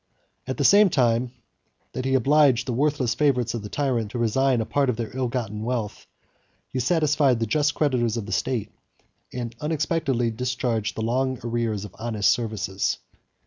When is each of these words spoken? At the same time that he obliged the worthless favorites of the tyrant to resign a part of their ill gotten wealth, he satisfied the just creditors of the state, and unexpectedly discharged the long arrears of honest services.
At 0.47 0.57
the 0.57 0.63
same 0.63 0.89
time 0.89 1.31
that 1.93 2.05
he 2.05 2.15
obliged 2.15 2.65
the 2.65 2.73
worthless 2.73 3.13
favorites 3.13 3.53
of 3.53 3.61
the 3.61 3.69
tyrant 3.69 4.09
to 4.09 4.17
resign 4.17 4.59
a 4.59 4.65
part 4.65 4.89
of 4.89 4.97
their 4.97 5.15
ill 5.15 5.27
gotten 5.27 5.61
wealth, 5.61 6.07
he 6.73 6.79
satisfied 6.79 7.39
the 7.39 7.45
just 7.45 7.75
creditors 7.75 8.17
of 8.17 8.25
the 8.25 8.31
state, 8.31 8.71
and 9.31 9.55
unexpectedly 9.61 10.31
discharged 10.31 10.95
the 10.95 11.03
long 11.03 11.37
arrears 11.43 11.85
of 11.85 11.95
honest 11.99 12.31
services. 12.31 12.97